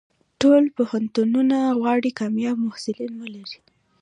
[0.41, 3.55] ټول پوهنتونونه غواړي کامیاب محصلین ولري.